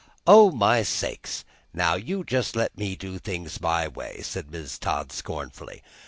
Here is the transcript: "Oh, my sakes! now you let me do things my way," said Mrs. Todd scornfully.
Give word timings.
"Oh, 0.25 0.49
my 0.49 0.81
sakes! 0.81 1.45
now 1.75 1.93
you 1.93 2.25
let 2.55 2.75
me 2.75 2.95
do 2.95 3.19
things 3.19 3.61
my 3.61 3.87
way," 3.87 4.23
said 4.23 4.47
Mrs. 4.47 4.79
Todd 4.79 5.11
scornfully. 5.11 5.83